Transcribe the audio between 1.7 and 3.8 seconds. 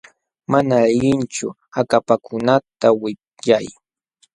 akapakunata wipyay.